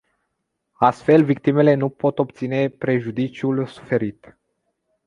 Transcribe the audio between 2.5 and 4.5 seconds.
prejudiciul suferit.